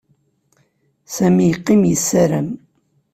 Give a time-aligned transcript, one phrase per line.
[1.15, 2.47] Sami yeqqim yessaram.